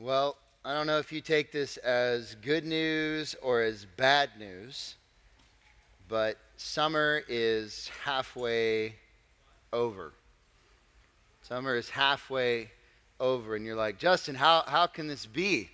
[0.00, 4.94] Well, I don't know if you take this as good news or as bad news,
[6.06, 8.94] but summer is halfway
[9.72, 10.12] over.
[11.42, 12.70] Summer is halfway
[13.18, 15.68] over, and you're like, Justin, how, how can this be?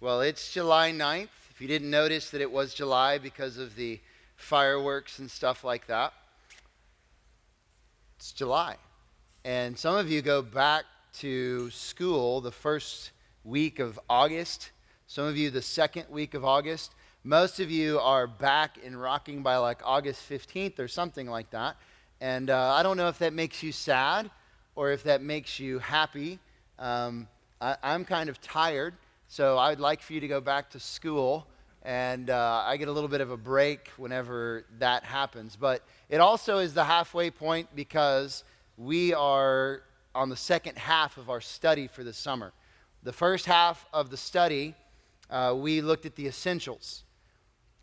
[0.00, 1.28] Well, it's July 9th.
[1.50, 4.00] If you didn't notice that it was July because of the
[4.36, 6.14] fireworks and stuff like that,
[8.16, 8.76] it's July.
[9.44, 10.86] And some of you go back
[11.18, 13.10] to school the first
[13.48, 14.72] week of August.
[15.06, 16.94] Some of you, the second week of August.
[17.24, 21.76] Most of you are back in rocking by like August 15th or something like that.
[22.20, 24.30] And uh, I don't know if that makes you sad
[24.76, 26.38] or if that makes you happy.
[26.78, 27.26] Um,
[27.58, 28.94] I, am kind of tired,
[29.28, 31.46] so I'd like for you to go back to school.
[31.82, 35.56] And uh, I get a little bit of a break whenever that happens.
[35.56, 38.44] But it also is the halfway point because
[38.76, 39.84] we are
[40.14, 42.52] on the second half of our study for the summer.
[43.02, 44.74] The first half of the study,
[45.30, 47.04] uh, we looked at the essentials.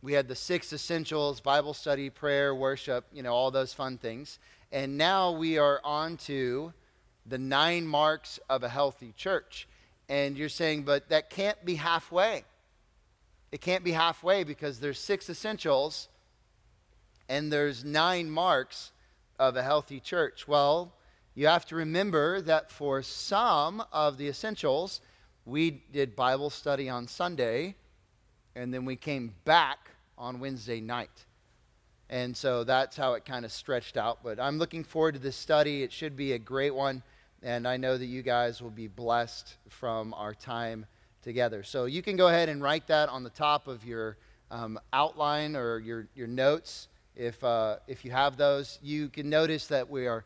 [0.02, 4.40] We had the six essentials Bible study, prayer, worship, you know, all those fun things.
[4.72, 6.74] And now we are on to
[7.26, 9.68] the nine marks of a healthy church.
[10.10, 12.44] And you're saying, but that can't be halfway.
[13.52, 16.10] It can't be halfway because there's six essentials
[17.30, 18.92] and there's nine marks
[19.40, 20.48] of a healthy church.
[20.48, 20.94] Well,
[21.36, 25.02] you have to remember that for some of the essentials,
[25.46, 27.76] we did Bible study on Sunday,
[28.56, 31.26] and then we came back on Wednesday night.
[32.10, 34.20] And so that's how it kind of stretched out.
[34.24, 35.84] But I'm looking forward to this study.
[35.84, 37.04] It should be a great one.
[37.44, 40.86] And I know that you guys will be blessed from our time
[41.22, 41.64] together.
[41.64, 44.18] So you can go ahead and write that on the top of your
[44.52, 48.80] um, outline or your, your notes if, uh, if you have those.
[48.82, 50.24] You can notice that we are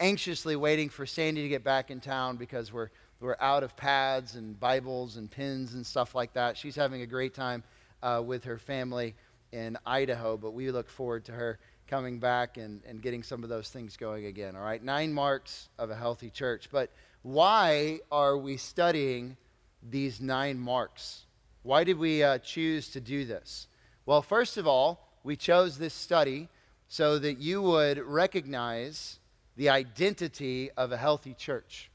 [0.00, 2.88] anxiously waiting for Sandy to get back in town because we're,
[3.20, 6.56] we're out of pads and Bibles and pins and stuff like that.
[6.56, 7.64] She's having a great time
[8.02, 9.14] uh, with her family
[9.52, 11.58] in Idaho, but we look forward to her
[11.88, 14.54] coming back and, and getting some of those things going again.
[14.54, 16.68] All right, nine marks of a healthy church.
[16.70, 16.90] But
[17.22, 19.36] why are we studying
[19.82, 21.24] these nine marks?
[21.62, 23.66] Why did we uh, choose to do this?
[24.06, 26.48] Well, first of all, we chose this study
[26.88, 29.18] so that you would recognize
[29.58, 31.90] the identity of a healthy church.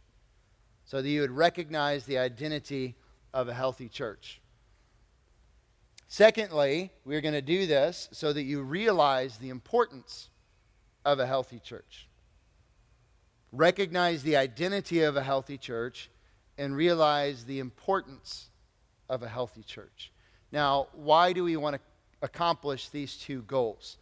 [0.84, 2.96] So that you would recognize the identity
[3.34, 4.42] of a healthy church.
[6.10, 10.30] Secondly, we're going to do this so that you realize the importance
[11.06, 12.10] of a healthy church.
[13.54, 16.10] Recognize the identity of a healthy church
[16.58, 18.50] and realize the importance
[19.08, 20.12] of a healthy church.
[20.52, 21.82] Now, why do we want to
[22.22, 23.98] accomplish these two goals?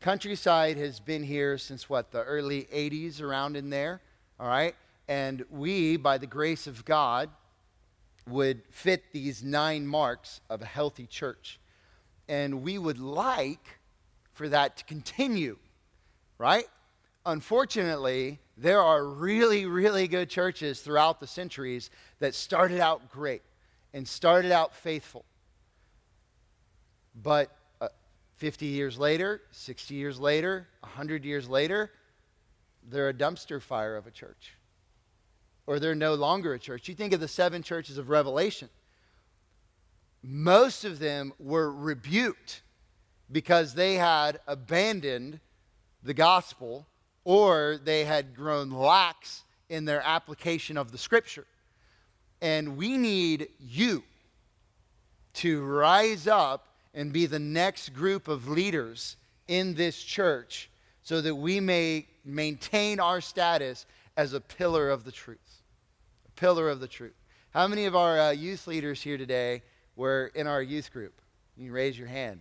[0.00, 4.00] Countryside has been here since what, the early 80s, around in there,
[4.38, 4.76] all right?
[5.08, 7.30] And we, by the grace of God,
[8.28, 11.58] would fit these nine marks of a healthy church.
[12.28, 13.78] And we would like
[14.34, 15.58] for that to continue,
[16.36, 16.66] right?
[17.26, 23.42] Unfortunately, there are really, really good churches throughout the centuries that started out great
[23.92, 25.24] and started out faithful.
[27.20, 27.50] But
[28.38, 31.90] 50 years later, 60 years later, 100 years later,
[32.88, 34.54] they're a dumpster fire of a church.
[35.66, 36.88] Or they're no longer a church.
[36.88, 38.68] You think of the seven churches of Revelation.
[40.22, 42.62] Most of them were rebuked
[43.30, 45.40] because they had abandoned
[46.02, 46.86] the gospel
[47.24, 51.46] or they had grown lax in their application of the scripture.
[52.40, 54.04] And we need you
[55.34, 59.16] to rise up and be the next group of leaders
[59.46, 60.70] in this church
[61.02, 65.62] so that we may maintain our status as a pillar of the truth.
[66.26, 67.14] A pillar of the truth.
[67.50, 69.62] How many of our uh, youth leaders here today
[69.96, 71.20] were in our youth group?
[71.56, 72.40] You can raise your hand.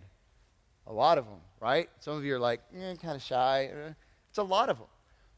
[0.85, 1.89] A lot of them, right?
[1.99, 3.69] Some of you are like, eh, kind of shy.
[4.29, 4.87] It's a lot of them.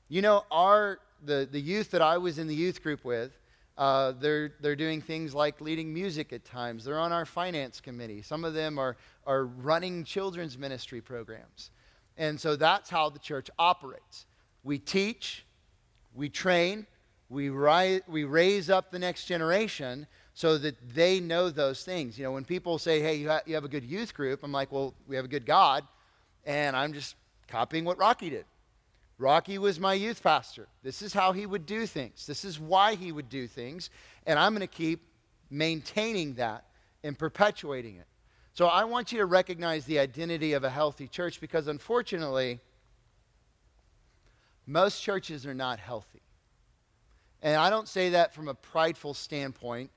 [0.08, 3.38] You know, our the, the youth that I was in the youth group with,
[3.80, 6.84] uh, they're, they're doing things like leading music at times.
[6.84, 8.22] They're on our finance committee.
[8.22, 11.72] Some of them are, are running children's ministry programs.
[12.18, 14.26] And so that's how the church operates.
[14.66, 15.46] We teach,
[16.14, 16.88] we train,
[17.30, 22.18] we, ri- we raise up the next generation so that they know those things.
[22.18, 24.52] You know, when people say, hey, you, ha- you have a good youth group, I'm
[24.52, 25.86] like, well, we have a good God.
[26.46, 27.16] And I'm just
[27.48, 28.44] copying what Rocky did.
[29.20, 30.70] Rocky was my youth pastor.
[30.82, 32.26] This is how he would do things.
[32.26, 33.90] This is why he would do things.
[34.26, 35.06] And I'm going to keep
[35.50, 36.64] maintaining that
[37.04, 38.08] and perpetuating it.
[38.54, 42.62] So I want you to recognize the identity of a healthy church because unfortunately,
[44.66, 46.22] most churches are not healthy.
[47.42, 49.92] And I don't say that from a prideful standpoint,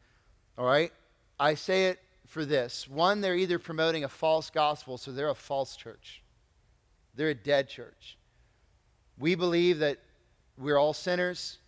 [0.59, 0.93] all right?
[1.39, 2.89] I say it for this.
[2.89, 6.23] One, they're either promoting a false gospel, so they're a false church,
[7.15, 8.17] they're a dead church.
[9.19, 9.99] We believe that
[10.59, 11.59] we're all sinners,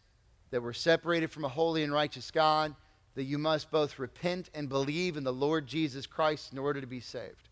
[0.51, 2.75] that we're separated from a holy and righteous God,
[3.15, 6.87] that you must both repent and believe in the Lord Jesus Christ in order to
[6.87, 7.49] be saved.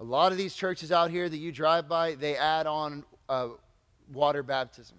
[0.00, 3.48] A lot of these churches out here that you drive by, they add on uh,
[4.12, 4.98] water baptism.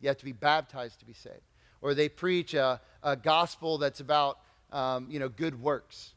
[0.00, 1.40] You have to be baptized to be saved.
[1.80, 4.38] Or they preach a, a gospel that's about,
[4.72, 6.14] um, you know, good works.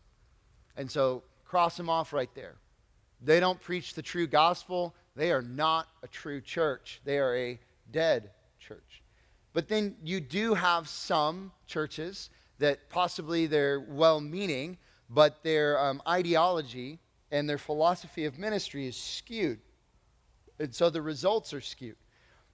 [0.75, 2.55] And so cross them off right there.
[3.21, 4.95] They don't preach the true gospel.
[5.19, 7.01] They are not a true church.
[7.03, 7.59] They are a
[7.91, 9.03] dead church.
[9.51, 12.29] But then you do have some churches
[12.59, 14.77] that possibly they're well meaning,
[15.09, 16.99] but their um, ideology
[17.31, 19.59] and their philosophy of ministry is skewed.
[20.57, 21.97] And so the results are skewed.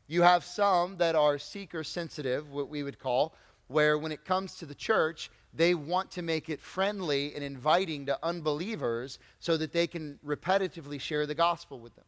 [0.07, 3.35] You have some that are seeker sensitive, what we would call,
[3.67, 8.07] where when it comes to the church, they want to make it friendly and inviting
[8.07, 12.05] to unbelievers so that they can repetitively share the gospel with them.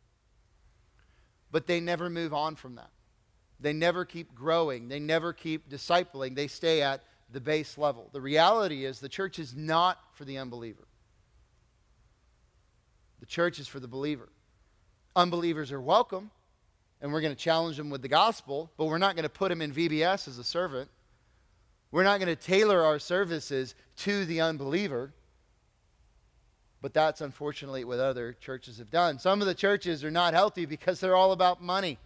[1.51, 2.89] But they never move on from that.
[3.59, 4.87] They never keep growing.
[4.87, 6.35] They never keep discipling.
[6.35, 8.09] They stay at the base level.
[8.13, 10.87] The reality is the church is not for the unbeliever,
[13.19, 14.29] the church is for the believer.
[15.15, 16.29] Unbelievers are welcome,
[17.01, 19.49] and we're going to challenge them with the gospel, but we're not going to put
[19.49, 20.89] them in VBS as a servant.
[21.89, 25.13] We're not going to tailor our services to the unbeliever.
[26.87, 29.19] But that's unfortunately what other churches have done.
[29.19, 31.97] Some of the churches are not healthy because they're all about money.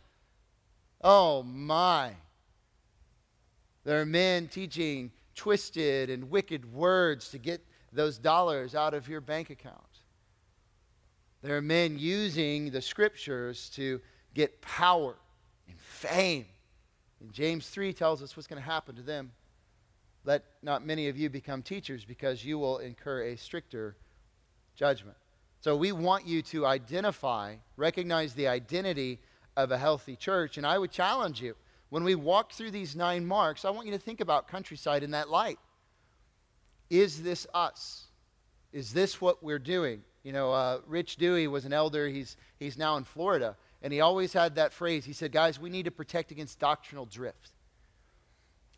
[1.04, 2.14] Oh my.
[3.84, 7.64] There are men teaching twisted and wicked words to get
[7.94, 10.00] those dollars out of your bank account.
[11.44, 14.02] There are men using the scriptures to
[14.34, 15.16] get power
[15.70, 16.48] and fame.
[17.20, 19.32] And James 3 tells us what's going to happen to them.
[20.26, 23.96] Let not many of you become teachers because you will incur a stricter
[24.76, 25.18] judgment.
[25.60, 29.20] So we want you to identify, recognize the identity
[29.56, 30.58] of a healthy church.
[30.58, 31.56] And I would challenge you
[31.90, 35.12] when we walk through these nine marks, I want you to think about countryside in
[35.12, 35.60] that light.
[36.90, 38.06] Is this us?
[38.72, 40.02] Is this what we're doing?
[40.24, 42.08] You know, uh, Rich Dewey was an elder.
[42.08, 43.58] He's, he's now in Florida.
[43.82, 45.04] And he always had that phrase.
[45.04, 47.52] He said, Guys, we need to protect against doctrinal drift.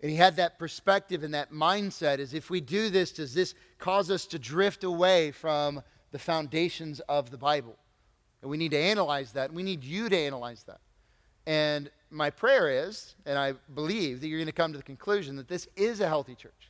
[0.04, 3.56] And he had that perspective and that mindset is if we do this, does this
[3.80, 7.78] cause us to drift away from the foundations of the Bible?
[8.42, 9.54] And we need to analyze that.
[9.54, 10.82] We need you to analyze that.
[11.48, 15.38] And my prayer is, and I believe that you're going to come to the conclusion
[15.38, 16.70] that this is a healthy church.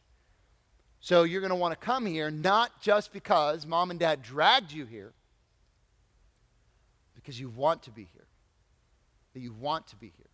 [0.99, 4.71] So you're going to want to come here not just because mom and dad dragged
[4.71, 5.11] you here,
[7.15, 8.27] because you want to be here.
[9.33, 10.27] That you want to be here.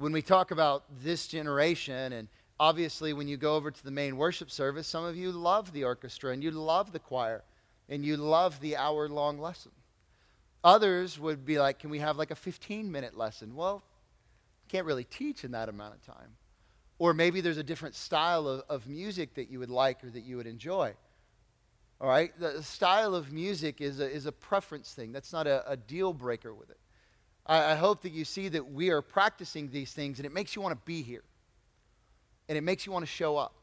[0.00, 2.26] When we talk about this generation, and
[2.58, 5.84] obviously when you go over to the main worship service, some of you love the
[5.84, 7.42] orchestra and you love the choir
[7.86, 9.72] and you love the hour long lesson.
[10.64, 13.54] Others would be like, can we have like a 15 minute lesson?
[13.54, 13.82] Well,
[14.68, 16.30] can't really teach in that amount of time.
[16.98, 20.24] Or maybe there's a different style of, of music that you would like or that
[20.24, 20.94] you would enjoy.
[22.00, 22.32] All right?
[22.40, 26.14] The style of music is a, is a preference thing, that's not a, a deal
[26.14, 26.78] breaker with it.
[27.50, 30.54] I, I hope that you see that we are practicing these things and it makes
[30.56, 31.24] you want to be here.
[32.48, 33.54] And it makes you want to show up.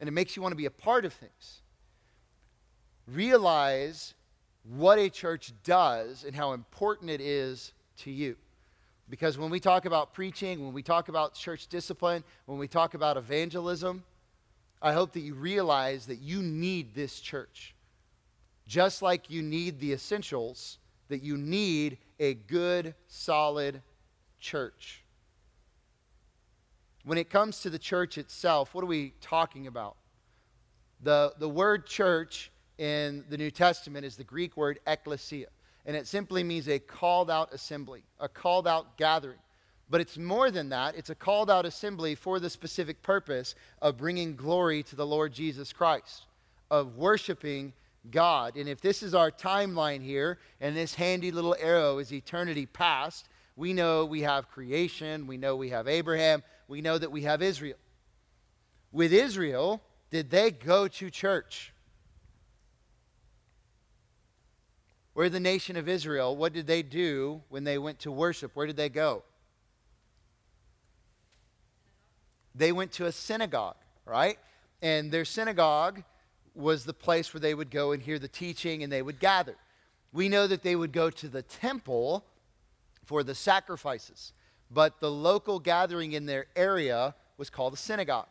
[0.00, 1.60] And it makes you want to be a part of things.
[3.06, 4.14] Realize
[4.64, 8.36] what a church does and how important it is to you.
[9.10, 12.94] Because when we talk about preaching, when we talk about church discipline, when we talk
[12.94, 14.04] about evangelism,
[14.80, 17.74] I hope that you realize that you need this church.
[18.66, 23.82] Just like you need the essentials, that you need a good, solid
[24.38, 25.02] church.
[27.04, 29.96] When it comes to the church itself, what are we talking about?
[31.02, 35.46] The, the word church in the New Testament is the Greek word ekklesia
[35.86, 39.38] and it simply means a called out assembly, a called out gathering.
[39.88, 40.94] But it's more than that.
[40.94, 45.32] It's a called out assembly for the specific purpose of bringing glory to the Lord
[45.32, 46.26] Jesus Christ,
[46.70, 47.72] of worshiping
[48.08, 48.56] God.
[48.56, 53.28] And if this is our timeline here, and this handy little arrow is eternity past,
[53.56, 57.42] we know we have creation, we know we have Abraham, we know that we have
[57.42, 57.76] Israel.
[58.92, 61.72] With Israel, did they go to church?
[65.14, 66.36] We're the nation of Israel.
[66.36, 68.52] What did they do when they went to worship?
[68.54, 69.22] Where did they go?
[72.54, 73.76] They went to a synagogue,
[74.06, 74.38] right?
[74.80, 76.02] And their synagogue
[76.60, 79.56] was the place where they would go and hear the teaching and they would gather.
[80.12, 82.24] We know that they would go to the temple
[83.04, 84.32] for the sacrifices,
[84.70, 88.28] but the local gathering in their area was called a synagogue.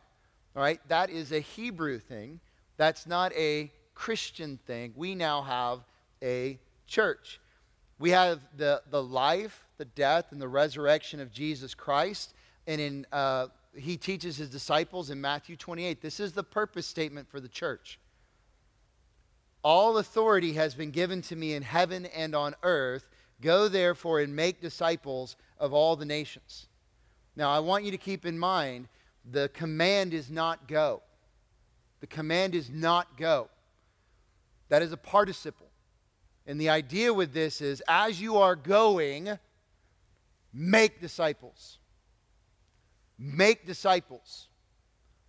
[0.56, 2.40] All right, that is a Hebrew thing.
[2.76, 4.92] That's not a Christian thing.
[4.96, 5.80] We now have
[6.22, 7.40] a church.
[7.98, 12.32] We have the, the life, the death, and the resurrection of Jesus Christ.
[12.66, 16.00] And in, uh, he teaches his disciples in Matthew 28.
[16.00, 17.99] This is the purpose statement for the church.
[19.62, 23.08] All authority has been given to me in heaven and on earth.
[23.40, 26.66] Go therefore and make disciples of all the nations.
[27.36, 28.88] Now, I want you to keep in mind
[29.30, 31.02] the command is not go.
[32.00, 33.48] The command is not go.
[34.68, 35.68] That is a participle.
[36.46, 39.38] And the idea with this is as you are going,
[40.52, 41.78] make disciples.
[43.18, 44.48] Make disciples.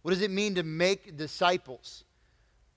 [0.01, 2.05] What does it mean to make disciples?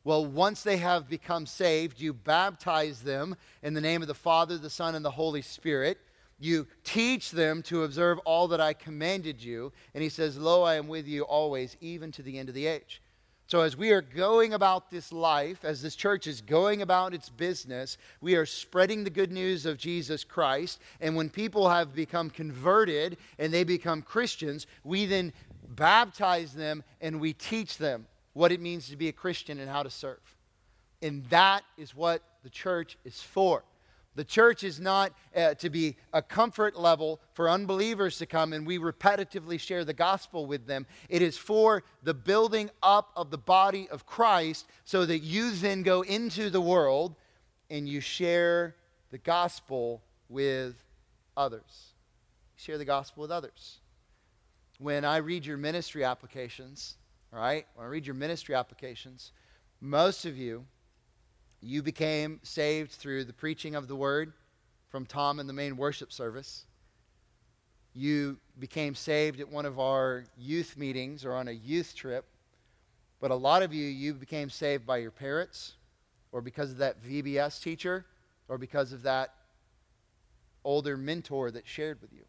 [0.05, 4.59] Well, once they have become saved, you baptize them in the name of the Father,
[4.59, 5.99] the Son, and the Holy Spirit.
[6.39, 9.73] You teach them to observe all that I commanded you.
[9.95, 12.67] And he says, Lo, I am with you always, even to the end of the
[12.67, 13.01] age.
[13.47, 17.29] So, as we are going about this life, as this church is going about its
[17.29, 20.81] business, we are spreading the good news of Jesus Christ.
[21.01, 25.33] And when people have become converted and they become Christians, we then
[25.69, 29.83] baptize them and we teach them what it means to be a Christian and how
[29.83, 30.37] to serve.
[31.01, 33.65] And that is what the church is for.
[34.17, 38.65] The church is not uh, to be a comfort level for unbelievers to come and
[38.65, 40.87] we repetitively share the gospel with them.
[41.09, 45.83] It is for the building up of the body of Christ so that you then
[45.83, 47.17] go into the world
[47.71, 48.77] and you share
[49.11, 50.77] the gospel with
[51.37, 51.95] others.
[52.57, 53.79] Share the gospel with others.
[54.79, 56.97] When I read your ministry applications,
[57.35, 59.33] all right, when I read your ministry applications,
[59.81, 60.65] most of you
[61.61, 64.35] you became saved through the preaching of the word
[64.89, 66.67] from Tom in the main worship service.
[67.95, 72.27] You became saved at one of our youth meetings or on a youth trip.
[73.21, 75.75] But a lot of you, you became saved by your parents
[76.33, 78.05] or because of that VBS teacher
[78.49, 79.35] or because of that
[80.65, 82.25] older mentor that shared with you.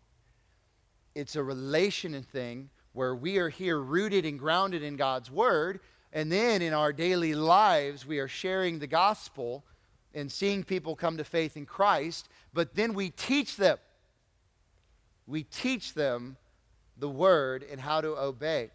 [1.13, 5.81] It's a relation thing where we are here rooted and grounded in God's Word,
[6.13, 9.65] and then in our daily lives, we are sharing the gospel
[10.13, 13.77] and seeing people come to faith in Christ, but then we teach them.
[15.27, 16.37] We teach them
[16.97, 18.69] the word and how to obey.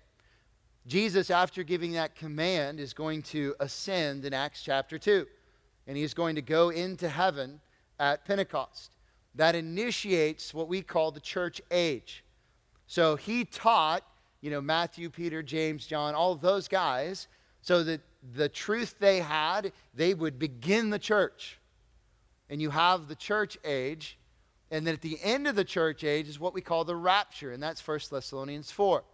[0.87, 5.27] Jesus, after giving that command, is going to ascend in Acts chapter 2,
[5.87, 7.59] and he's going to go into heaven
[7.99, 8.93] at Pentecost.
[9.35, 12.23] That initiates what we call the church age.
[12.87, 14.05] So he taught
[14.41, 17.29] you know, Matthew, Peter, James, John, all those guys,
[17.63, 18.01] so that
[18.35, 21.59] the truth they had, they would begin the church.
[22.49, 24.19] And you have the church age,
[24.71, 27.53] and then at the end of the church age is what we call the rapture,
[27.53, 29.05] and that's 1 Thessalonians 4.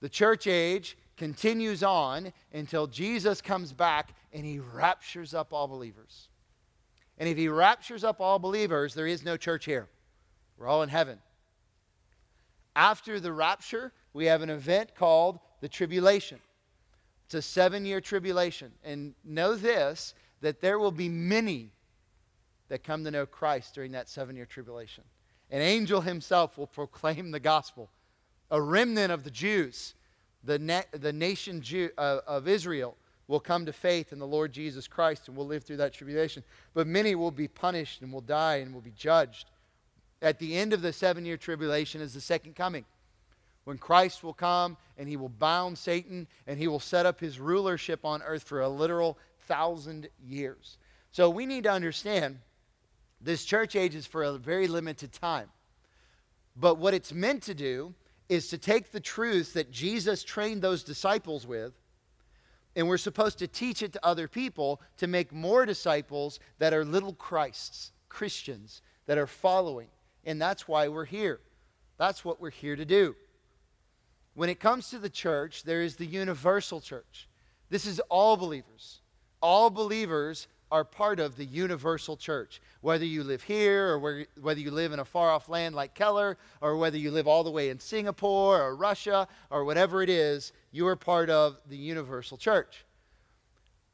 [0.00, 6.28] The church age continues on until Jesus comes back and he raptures up all believers.
[7.18, 9.88] And if he raptures up all believers, there is no church here.
[10.58, 11.18] We're all in heaven.
[12.76, 16.38] After the rapture, we have an event called the tribulation.
[17.24, 18.70] It's a seven year tribulation.
[18.84, 21.72] And know this that there will be many
[22.68, 25.04] that come to know Christ during that seven year tribulation.
[25.50, 27.88] An angel himself will proclaim the gospel.
[28.50, 29.94] A remnant of the Jews,
[30.44, 32.94] the, na- the nation Jew, uh, of Israel,
[33.26, 36.44] will come to faith in the Lord Jesus Christ and will live through that tribulation.
[36.74, 39.50] But many will be punished and will die and will be judged.
[40.22, 42.84] At the end of the seven year tribulation is the second coming
[43.64, 47.40] when Christ will come and he will bound Satan and he will set up his
[47.40, 50.78] rulership on earth for a literal thousand years.
[51.10, 52.38] So we need to understand
[53.20, 55.48] this church age is for a very limited time.
[56.54, 57.94] But what it's meant to do
[58.28, 61.72] is to take the truth that Jesus trained those disciples with,
[62.74, 66.84] and we're supposed to teach it to other people to make more disciples that are
[66.84, 69.88] little Christs, Christians, that are following.
[70.26, 71.40] And that's why we're here.
[71.96, 73.16] That's what we're here to do.
[74.34, 77.28] When it comes to the church, there is the universal church.
[77.70, 79.00] This is all believers.
[79.40, 82.60] All believers are part of the universal church.
[82.80, 85.94] Whether you live here or where, whether you live in a far off land like
[85.94, 90.10] Keller or whether you live all the way in Singapore or Russia or whatever it
[90.10, 92.84] is, you are part of the universal church.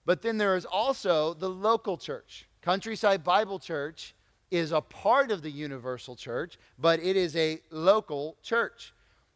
[0.07, 2.49] But then there is also the local church.
[2.63, 4.15] Countryside Bible Church
[4.53, 8.93] is a part of the universal church, but it is a local church.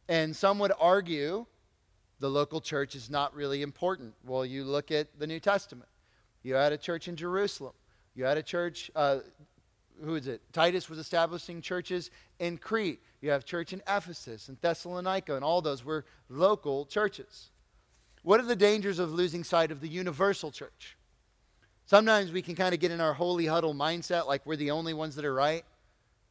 [0.08, 1.46] And some would argue
[2.20, 4.12] the local church is not really important.
[4.24, 5.88] Well, you look at the New Testament.
[6.42, 7.72] You had a church in Jerusalem.
[8.14, 9.20] You had a church, uh,
[10.04, 10.42] who is it?
[10.52, 13.00] Titus was establishing churches in Crete.
[13.22, 15.82] You have church in Ephesus and Thessalonica and all those.
[15.82, 17.48] We're local churches.
[18.22, 20.96] What are the dangers of losing sight of the universal church?
[21.86, 24.92] Sometimes we can kind of get in our holy huddle mindset like we're the only
[24.92, 25.64] ones that are right.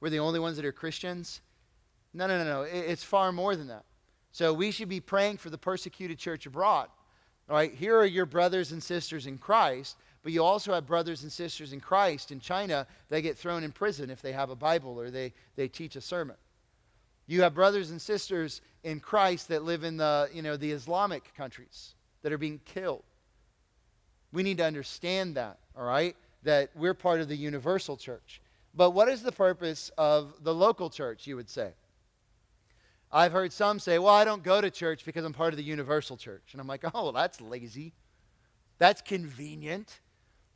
[0.02, 1.42] We're the only ones that are Christians.
[2.14, 2.62] No, no, no, no.
[2.64, 3.86] It's far more than that.
[4.34, 6.90] So we should be praying for the persecuted church abroad.
[7.50, 11.24] All right, here are your brothers and sisters in Christ, but you also have brothers
[11.24, 14.56] and sisters in Christ in China that get thrown in prison if they have a
[14.56, 16.36] Bible or they, they teach a sermon.
[17.28, 21.34] You have brothers and sisters in Christ that live in the, you know, the Islamic
[21.34, 23.04] countries that are being killed.
[24.36, 26.14] We need to understand that, all right?
[26.44, 28.42] That we're part of the universal church.
[28.76, 31.72] But what is the purpose of the local church, you would say?
[33.14, 35.64] I've heard some say, well, I don't go to church because I'm part of the
[35.64, 36.50] universal church.
[36.52, 37.94] And I'm like, oh, well, that's lazy.
[38.78, 40.02] That's convenient.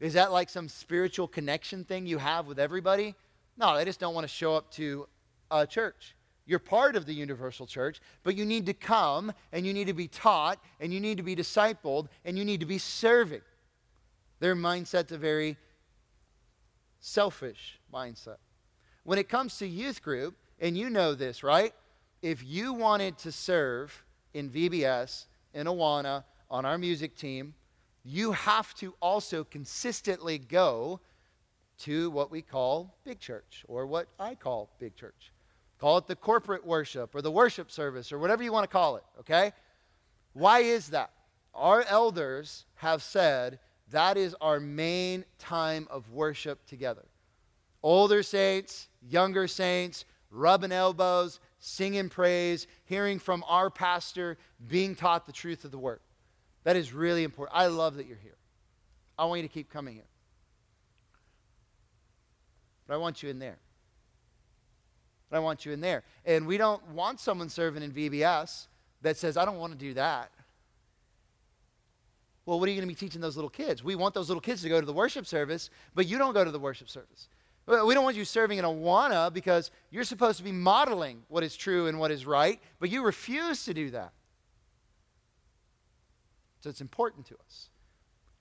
[0.02, 3.16] Is that like some spiritual connection thing you have with everybody?
[3.58, 5.08] No, they just don't want to show up to
[5.52, 6.18] a church.
[6.46, 9.94] You're part of the universal church, but you need to come and you need to
[9.94, 13.42] be taught and you need to be discipled and you need to be serving.
[14.40, 15.58] Their mindset's a very
[17.00, 18.38] selfish mindset.
[19.04, 21.74] When it comes to youth group, and you know this, right?
[22.22, 24.04] If you wanted to serve
[24.34, 27.54] in VBS, in Awana, on our music team,
[28.04, 31.00] you have to also consistently go
[31.80, 35.32] to what we call big church, or what I call big church.
[35.80, 38.98] Call it the corporate worship or the worship service or whatever you want to call
[38.98, 39.54] it, okay?
[40.34, 41.12] Why is that?
[41.54, 43.60] Our elders have said
[43.92, 47.06] that is our main time of worship together.
[47.82, 55.32] Older saints, younger saints, rubbing elbows, singing praise, hearing from our pastor, being taught the
[55.32, 56.00] truth of the word.
[56.64, 57.58] That is really important.
[57.58, 58.38] I love that you're here.
[59.18, 60.04] I want you to keep coming here.
[62.88, 63.58] But I want you in there.
[65.30, 66.04] But I want you in there.
[66.26, 68.68] And we don't want someone serving in VBS
[69.02, 70.32] that says, I don't want to do that.
[72.50, 73.84] Well, what are you going to be teaching those little kids?
[73.84, 76.44] We want those little kids to go to the worship service, but you don't go
[76.44, 77.30] to the worship service.
[77.68, 81.56] We don't want you serving in Awana because you're supposed to be modeling what is
[81.56, 84.14] true and what is right, but you refuse to do that.
[86.62, 87.70] So it's important to us.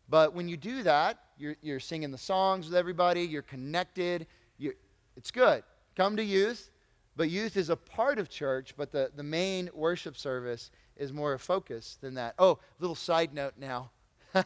[0.08, 4.72] But when you do that, you're, you're singing the songs with everybody, you're connected, you,
[5.18, 5.64] it's good.
[5.96, 6.70] Come to youth,
[7.14, 11.34] but youth is a part of church, but the, the main worship service is more
[11.34, 12.36] a focus than that.
[12.38, 13.90] Oh, little side note now.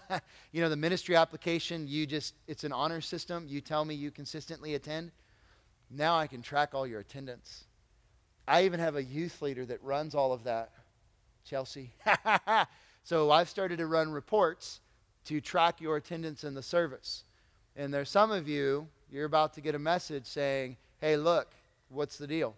[0.53, 3.47] you know, the ministry application, you just, it's an honor system.
[3.49, 5.13] You tell me you consistently attend.
[5.91, 7.65] Now I can track all your attendance.
[8.47, 10.73] I even have a youth leader that runs all of that.
[11.45, 11.91] Chelsea.
[13.03, 14.81] so I've started to run reports
[15.25, 17.25] to track your attendance in the service.
[17.77, 21.49] And there's some of you, you're about to get a message saying, hey, look,
[21.89, 22.55] what's the deal?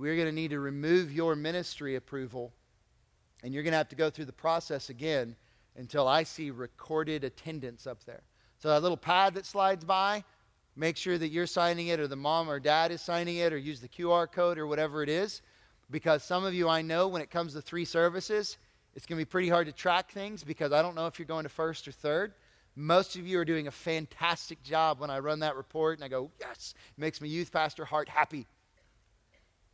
[0.00, 2.52] we're going to need to remove your ministry approval,
[3.42, 5.36] and you're going to have to go through the process again
[5.80, 8.20] until I see recorded attendance up there.
[8.58, 10.22] So that little pad that slides by,
[10.76, 13.56] make sure that you're signing it, or the mom or dad is signing it, or
[13.56, 15.40] use the QR code or whatever it is.
[15.90, 18.58] Because some of you I know when it comes to three services,
[18.94, 21.26] it's going to be pretty hard to track things because I don't know if you're
[21.26, 22.34] going to first or third.
[22.76, 26.08] Most of you are doing a fantastic job when I run that report and I
[26.08, 28.46] go, yes, it makes my youth pastor heart happy.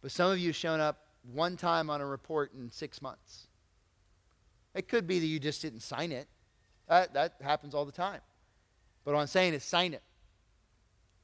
[0.02, 0.98] But some of you have shown up
[1.32, 3.48] one time on a report in six months.
[4.76, 6.28] It could be that you just didn't sign it.
[6.88, 8.20] That, that happens all the time.
[9.04, 10.02] But what I'm saying is sign it.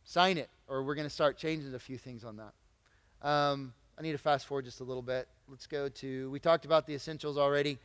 [0.04, 3.28] Sign it, or we're going to start changing a few things on that.
[3.28, 5.28] Um, I need to fast forward just a little bit.
[5.48, 7.78] Let's go to, we talked about the essentials already.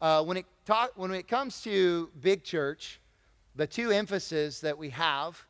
[0.00, 0.46] Uh, when, it
[0.94, 3.00] when it comes to big church,
[3.56, 5.44] the two emphases that we have,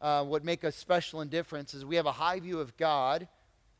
[0.00, 3.28] uh, what make us special and different, is we have a high view of God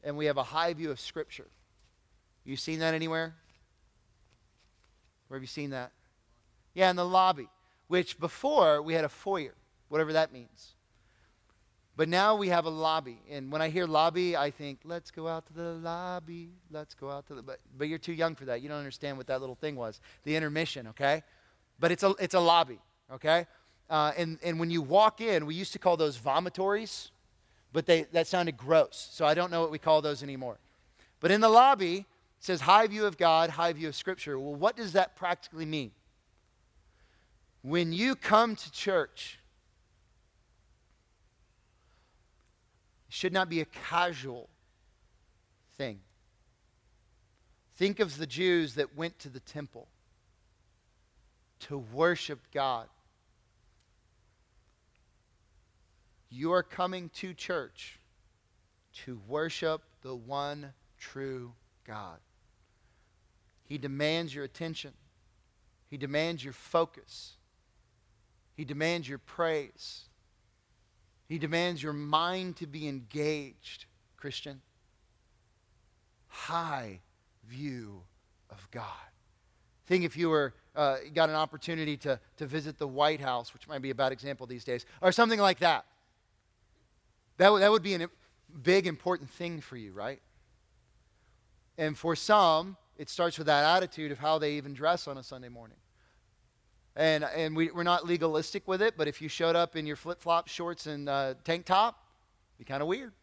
[0.05, 1.49] and we have a high view of Scripture.
[2.45, 3.35] You seen that anywhere?
[5.31, 5.93] Where have you seen that?
[6.75, 7.49] Yeah, in the lobby,
[7.87, 9.55] which before we had a foyer,
[9.89, 10.75] whatever that means.
[11.97, 13.23] But now we have a lobby.
[13.31, 16.51] And when I hear lobby, I think, let's go out to the lobby.
[16.71, 17.43] Let's go out to the.
[17.43, 18.61] But, but you're too young for that.
[18.61, 20.01] You don't understand what that little thing was.
[20.25, 21.23] The intermission, okay?
[21.79, 22.81] But it's a, it's a lobby,
[23.13, 23.47] okay?
[23.89, 27.13] Uh, and, and when you walk in, we used to call those vomitories
[27.73, 29.09] but they, that sounded gross.
[29.13, 30.59] So I don't know what we call those anymore.
[31.21, 32.07] But in the lobby,
[32.41, 34.39] it says high view of God, high view of Scripture.
[34.39, 35.91] Well, what does that practically mean?
[37.61, 39.39] When you come to church,
[43.09, 44.49] it should not be a casual
[45.77, 46.01] thing.
[47.77, 49.87] Think of the Jews that went to the temple
[51.61, 52.87] to worship God.
[56.31, 57.99] You are coming to church
[59.05, 61.53] to worship the one true
[61.87, 62.19] God.
[63.71, 64.93] He demands your attention,
[65.89, 67.37] He demands your focus,
[68.57, 70.09] He demands your praise,
[71.29, 74.61] He demands your mind to be engaged, Christian.
[76.27, 76.99] High
[77.47, 78.03] view
[78.51, 78.85] of God.
[79.87, 83.69] Think if you were uh, got an opportunity to, to visit the White House, which
[83.69, 85.85] might be a bad example these days, or something like that.
[87.37, 88.09] That, w- that would be a
[88.65, 90.21] big, important thing for you, right?
[91.79, 95.23] And for some, it starts with that attitude of how they even dress on a
[95.23, 95.79] Sunday morning.
[96.95, 99.97] And, and we, we're not legalistic with it, but if you showed up in your
[99.97, 102.05] flip flop shorts and uh, tank top,
[102.59, 103.15] be kind of weird.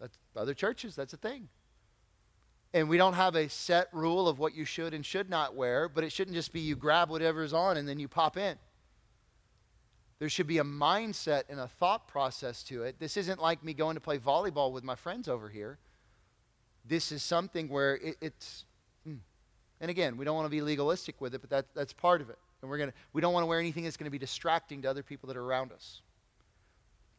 [0.00, 1.48] That's other churches, that's a thing.
[2.72, 5.88] And we don't have a set rule of what you should and should not wear,
[5.88, 8.56] but it shouldn't just be you grab whatever's on and then you pop in.
[10.20, 13.00] There should be a mindset and a thought process to it.
[13.00, 15.80] This isn't like me going to play volleyball with my friends over here.
[16.88, 18.64] This is something where it, it's,
[19.08, 19.18] mm.
[19.80, 22.30] and again, we don't want to be legalistic with it, but that, that's part of
[22.30, 22.38] it.
[22.62, 24.90] And we're gonna, we don't want to wear anything that's going to be distracting to
[24.90, 26.00] other people that are around us.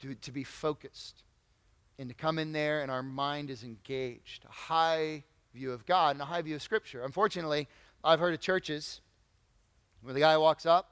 [0.02, 1.24] To, to be focused
[1.98, 4.46] and to come in there and our mind is engaged.
[4.46, 5.24] A high
[5.56, 7.04] view of God and a high view of Scripture.
[7.04, 7.68] Unfortunately,
[8.04, 9.02] I've heard of churches
[10.02, 10.92] where the guy walks up,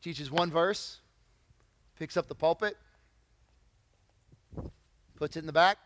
[0.00, 1.00] teaches one verse,
[1.98, 2.76] picks up the pulpit,
[5.16, 5.78] puts it in the back,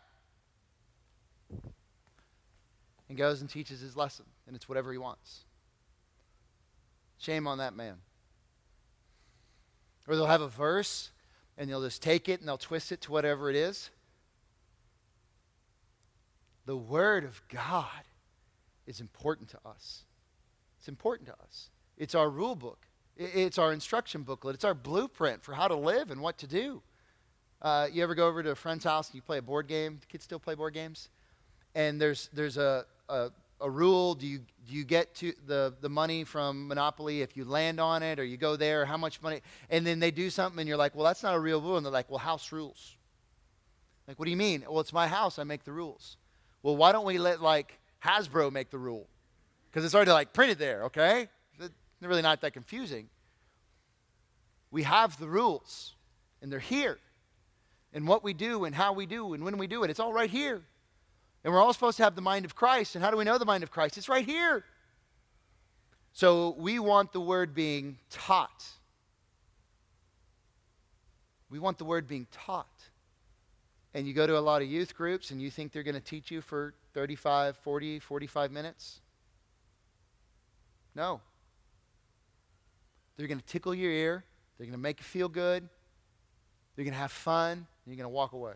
[3.08, 4.26] and goes and teaches his lesson.
[4.46, 5.44] And it's whatever he wants.
[7.18, 7.96] Shame on that man.
[10.06, 11.10] Or they'll have a verse
[11.58, 13.90] and they'll just take it and they'll twist it to whatever it is.
[16.66, 18.02] The Word of God
[18.86, 20.02] is important to us.
[20.78, 21.70] It's important to us.
[21.96, 22.86] It's our rule book.
[23.16, 24.54] It's our instruction booklet.
[24.54, 26.82] It's our blueprint for how to live and what to do.
[27.62, 29.94] Uh, you ever go over to a friend's house and you play a board game?
[29.94, 31.08] Do kids still play board games?
[31.74, 34.14] And there's, there's a, a, a rule.
[34.14, 38.02] Do you, do you get to the, the money from Monopoly if you land on
[38.02, 38.84] it or you go there?
[38.84, 39.40] How much money?
[39.70, 41.76] And then they do something and you're like, well, that's not a real rule.
[41.76, 42.96] And they're like, well, house rules.
[44.08, 44.64] Like, what do you mean?
[44.68, 45.38] Well, it's my house.
[45.38, 46.16] I make the rules.
[46.62, 49.08] Well, why don't we let like Hasbro make the rule?
[49.70, 51.28] Because it's already like printed there, okay?
[51.58, 53.08] They're really not that confusing.
[54.70, 55.94] We have the rules,
[56.42, 56.98] and they're here.
[57.92, 60.12] And what we do, and how we do, and when we do it, it's all
[60.12, 60.62] right here.
[61.46, 62.96] And we're all supposed to have the mind of Christ.
[62.96, 63.96] And how do we know the mind of Christ?
[63.96, 64.64] It's right here.
[66.12, 68.64] So we want the word being taught.
[71.48, 72.66] We want the word being taught.
[73.94, 76.00] And you go to a lot of youth groups and you think they're going to
[76.00, 78.98] teach you for 35, 40, 45 minutes.
[80.96, 81.20] No.
[83.16, 84.24] They're going to tickle your ear.
[84.58, 85.68] They're going to make you feel good.
[86.74, 87.52] They're going to have fun.
[87.52, 88.54] And you're going to walk away.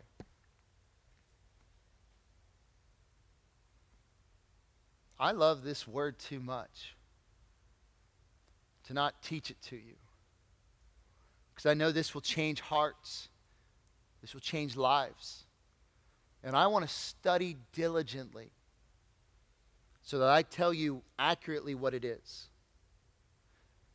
[5.21, 6.97] I love this word too much
[8.87, 9.97] to not teach it to you.
[11.55, 13.29] Because I know this will change hearts,
[14.23, 15.45] this will change lives.
[16.43, 18.51] And I want to study diligently
[20.03, 22.49] so that I tell you accurately what it is.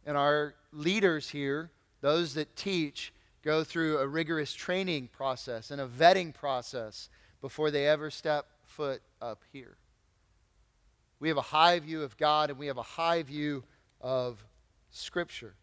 [0.05, 3.11] And our leaders here, those that teach,
[3.43, 7.09] go through a rigorous training process and a vetting process
[7.41, 9.75] before they ever step foot up here.
[11.19, 13.63] We have a high view of God and we have a high view
[14.01, 14.43] of
[14.91, 15.55] Scripture.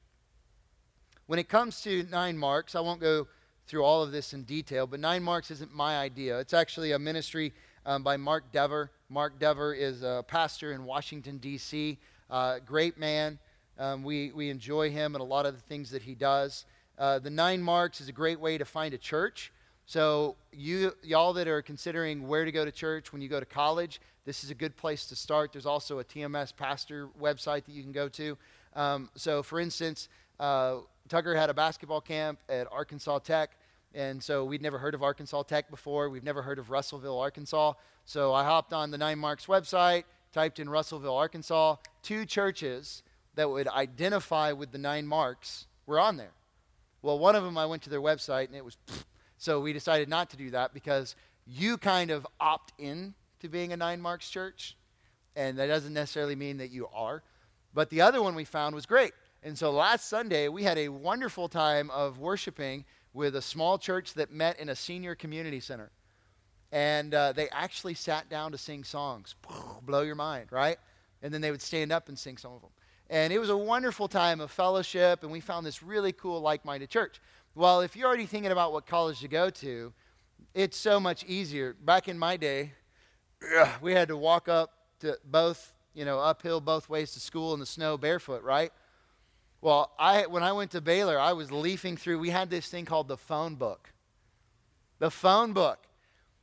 [1.26, 3.26] When it comes to nine marks, I won't go
[3.66, 6.38] through all of this in detail, but nine marks isn't my idea.
[6.40, 7.52] It's actually a ministry
[7.86, 8.90] um, by Mark Dever.
[9.08, 11.98] Mark Dever is a pastor in Washington, D.C.,
[12.30, 13.38] uh, great man.
[13.78, 16.64] Um, we, we enjoy him and a lot of the things that he does.
[16.98, 19.52] Uh, the nine marks is a great way to find a church.
[19.86, 23.46] So, you, y'all that are considering where to go to church when you go to
[23.46, 25.52] college, this is a good place to start.
[25.52, 28.38] There's also a TMS pastor website that you can go to.
[28.74, 30.76] Um, so, for instance, uh,
[31.08, 33.50] Tucker had a basketball camp at Arkansas Tech,
[33.94, 36.08] and so we'd never heard of Arkansas Tech before.
[36.08, 37.74] We've never heard of Russellville, Arkansas.
[38.04, 41.76] So I hopped on the Nine Marks website, typed in Russellville, Arkansas.
[42.02, 43.02] Two churches
[43.34, 46.32] that would identify with the nine marks were on there.
[47.02, 48.76] Well, one of them I went to their website and it was,
[49.42, 51.16] so we decided not to do that because
[51.48, 54.76] you kind of opt in to being a nine marks church,
[55.34, 57.24] and that doesn't necessarily mean that you are.
[57.74, 59.10] But the other one we found was great.
[59.42, 64.14] And so last Sunday, we had a wonderful time of worshiping with a small church
[64.14, 65.90] that met in a senior community center.
[66.70, 69.34] And uh, they actually sat down to sing songs.
[69.82, 70.76] Blow your mind, right?
[71.20, 72.70] And then they would stand up and sing some of them.
[73.10, 76.64] And it was a wonderful time of fellowship, and we found this really cool, like
[76.64, 77.20] minded church.
[77.54, 79.92] Well, if you're already thinking about what college to go to,
[80.54, 81.74] it's so much easier.
[81.74, 82.72] Back in my day,
[83.82, 87.60] we had to walk up to both, you know, uphill both ways to school in
[87.60, 88.72] the snow barefoot, right?
[89.60, 92.18] Well, I when I went to Baylor, I was leafing through.
[92.20, 93.92] We had this thing called the phone book.
[94.98, 95.86] The phone book.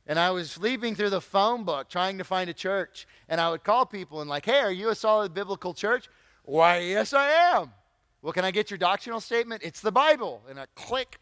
[0.06, 3.06] And I was leaping through the phone book trying to find a church.
[3.28, 6.08] And I would call people and, like, hey, are you a solid biblical church?
[6.44, 7.72] Why, yes, I am.
[8.22, 9.62] Well, can I get your doctrinal statement?
[9.64, 10.42] It's the Bible.
[10.48, 11.18] And I click.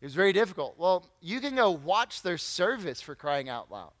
[0.00, 0.76] It was very difficult.
[0.78, 3.92] Well, you can go watch their service for crying out loud.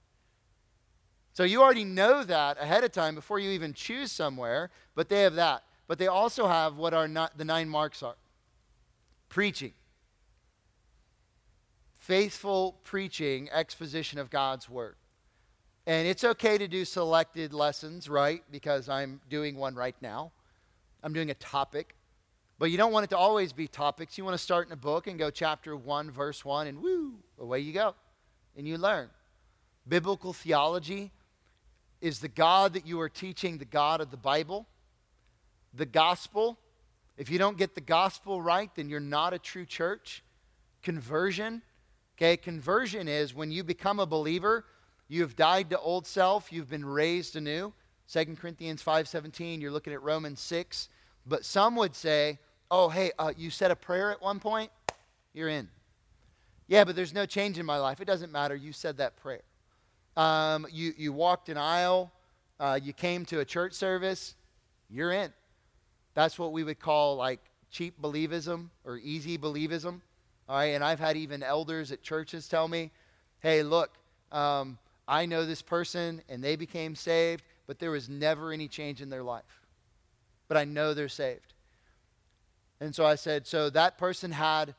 [1.32, 5.22] So you already know that ahead of time before you even choose somewhere, but they
[5.22, 5.64] have that.
[5.86, 8.16] But they also have what are not the nine marks are
[9.28, 9.72] preaching
[12.08, 14.96] faithful preaching, exposition of God's Word.
[15.86, 18.42] And it's okay to do selected lessons, right?
[18.50, 20.32] Because I'm doing one right now.
[21.02, 21.94] I'm doing a topic.
[22.58, 24.18] But you don't want it to always be topics.
[24.18, 27.14] You want to start in a book and go chapter 1, verse 1, and woo,
[27.38, 27.94] away you go.
[28.56, 29.08] And you learn.
[29.86, 31.12] Biblical theology
[32.00, 34.66] is the God that you are teaching, the God of the Bible.
[35.72, 36.58] The gospel,
[37.16, 40.24] if you don't get the gospel right, then you're not a true church.
[40.82, 41.62] Conversion,
[42.18, 44.64] Okay, conversion is when you become a believer,
[45.06, 47.72] you have died to old self, you've been raised anew.
[48.10, 50.88] 2 Corinthians 5:17, you're looking at Romans 6.
[51.26, 52.38] But some would say,
[52.70, 54.70] "Oh, hey, uh, you said a prayer at one point,
[55.34, 55.68] you're in."
[56.68, 58.00] Yeah, but there's no change in my life.
[58.00, 58.54] It doesn't matter.
[58.54, 59.42] You said that prayer.
[60.16, 62.12] Um, you, you walked an aisle.
[62.58, 64.34] Uh, you came to a church service.
[64.90, 65.32] You're in.
[66.14, 67.40] That's what we would call like
[67.70, 70.00] cheap believism or easy believism.
[70.48, 72.90] All right, and I've had even elders at churches tell me,
[73.40, 73.90] hey, look,
[74.32, 79.00] um, I know this person and they became saved, but there was never any change
[79.00, 79.62] in their life.
[80.48, 81.54] But I know they're saved.
[82.80, 84.74] And so I said, so that person had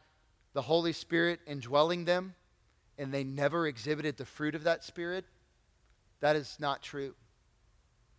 [0.52, 2.36] the Holy Spirit indwelling them
[2.98, 5.24] and they never exhibited the fruit of that Spirit?
[6.20, 7.16] That is not true.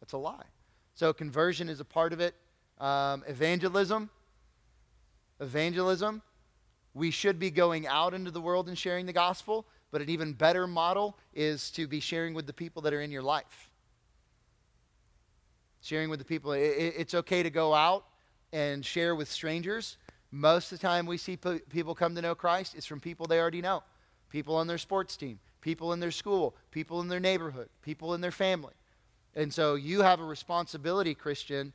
[0.01, 0.47] That's a lie.
[0.95, 2.35] So conversion is a part of it.
[2.79, 4.09] Um, evangelism.
[5.41, 6.23] Evangelism
[6.95, 10.33] we should be going out into the world and sharing the gospel, but an even
[10.33, 13.70] better model is to be sharing with the people that are in your life.
[15.83, 16.53] Sharing with the people.
[16.53, 18.05] it's okay to go out
[18.53, 19.97] and share with strangers.
[20.31, 21.37] Most of the time we see
[21.71, 23.83] people come to know Christ, it's from people they already know.
[24.29, 28.21] People on their sports team, people in their school, people in their neighborhood, people in
[28.21, 28.75] their family.
[29.35, 31.73] And so you have a responsibility, Christian,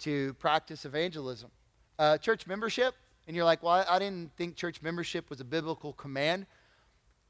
[0.00, 1.50] to practice evangelism.
[1.98, 2.94] Uh, church membership,
[3.26, 6.46] and you're like, well, I, I didn't think church membership was a biblical command.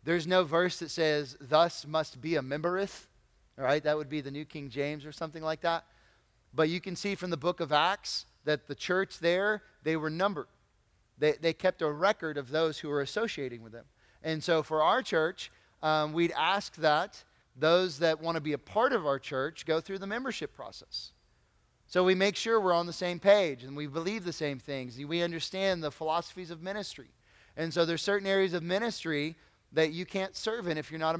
[0.04, 3.06] There's no verse that says, thus must be a membereth.
[3.62, 5.84] All right, that would be the New King James or something like that.
[6.52, 10.10] But you can see from the book of Acts that the church there, they were
[10.10, 10.48] numbered.
[11.16, 13.84] They, they kept a record of those who were associating with them.
[14.24, 17.22] And so for our church, um, we'd ask that
[17.56, 21.12] those that want to be a part of our church go through the membership process.
[21.86, 24.98] So we make sure we're on the same page and we believe the same things.
[24.98, 27.10] We understand the philosophies of ministry.
[27.56, 29.36] And so there's certain areas of ministry
[29.70, 31.10] that you can't serve in if you're not a